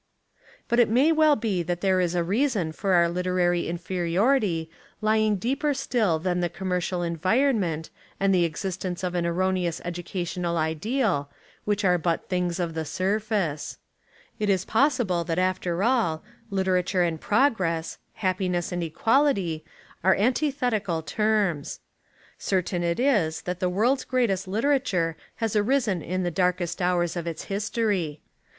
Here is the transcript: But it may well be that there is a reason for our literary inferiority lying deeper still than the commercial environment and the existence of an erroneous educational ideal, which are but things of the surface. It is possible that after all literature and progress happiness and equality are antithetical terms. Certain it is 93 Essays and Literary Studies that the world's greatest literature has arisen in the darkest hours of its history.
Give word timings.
But 0.67 0.79
it 0.79 0.89
may 0.89 1.11
well 1.11 1.35
be 1.35 1.61
that 1.61 1.81
there 1.81 1.99
is 2.01 2.15
a 2.15 2.23
reason 2.23 2.71
for 2.71 2.93
our 2.93 3.07
literary 3.07 3.67
inferiority 3.67 4.67
lying 4.99 5.35
deeper 5.35 5.75
still 5.75 6.17
than 6.17 6.39
the 6.39 6.49
commercial 6.49 7.03
environment 7.03 7.91
and 8.19 8.33
the 8.33 8.43
existence 8.43 9.03
of 9.03 9.13
an 9.13 9.27
erroneous 9.27 9.79
educational 9.85 10.57
ideal, 10.57 11.29
which 11.65 11.85
are 11.85 11.99
but 11.99 12.29
things 12.29 12.59
of 12.59 12.73
the 12.73 12.83
surface. 12.83 13.77
It 14.39 14.49
is 14.49 14.65
possible 14.65 15.23
that 15.25 15.37
after 15.37 15.83
all 15.83 16.23
literature 16.49 17.03
and 17.03 17.21
progress 17.21 17.99
happiness 18.15 18.71
and 18.71 18.81
equality 18.81 19.63
are 20.03 20.15
antithetical 20.15 21.03
terms. 21.03 21.79
Certain 22.39 22.81
it 22.81 22.99
is 22.99 23.05
93 23.05 23.05
Essays 23.05 23.05
and 23.05 23.27
Literary 23.27 23.27
Studies 23.29 23.41
that 23.43 23.59
the 23.59 23.69
world's 23.69 24.05
greatest 24.05 24.47
literature 24.47 25.17
has 25.35 25.55
arisen 25.55 26.01
in 26.01 26.23
the 26.23 26.31
darkest 26.31 26.81
hours 26.81 27.15
of 27.15 27.27
its 27.27 27.43
history. 27.43 28.21